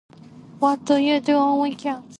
What 0.57 0.83
do 0.85 0.97
you 0.97 1.19
do 1.19 1.35
on 1.35 1.59
weekends? 1.59 2.07